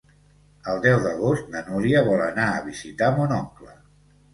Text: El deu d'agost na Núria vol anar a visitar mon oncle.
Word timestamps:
El 0.73 0.81
deu 0.85 0.97
d'agost 1.03 1.53
na 1.57 1.63
Núria 1.69 2.03
vol 2.11 2.27
anar 2.31 2.51
a 2.59 2.67
visitar 2.73 3.15
mon 3.23 3.41
oncle. 3.41 3.81